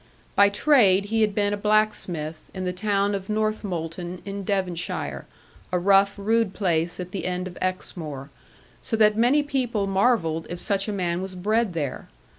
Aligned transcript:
By 0.35 0.49
trade 0.49 1.05
he 1.05 1.21
had 1.21 1.35
been 1.35 1.53
a 1.53 1.57
blacksmith, 1.57 2.49
in 2.55 2.65
the 2.65 2.73
town 2.73 3.13
of 3.13 3.27
Northmolton, 3.29 4.23
in 4.25 4.43
Devonshire, 4.43 5.27
a 5.71 5.77
rough 5.77 6.15
rude 6.17 6.55
place 6.55 6.99
at 6.99 7.11
the 7.11 7.27
end 7.27 7.47
of 7.47 7.55
Exmoor, 7.61 8.31
so 8.81 8.97
that 8.97 9.15
many 9.15 9.43
people 9.43 9.85
marvelled 9.85 10.47
if 10.49 10.59
such 10.59 10.87
a 10.87 10.91
man 10.91 11.21
was 11.21 11.35
bred 11.35 11.73
there. 11.73 12.09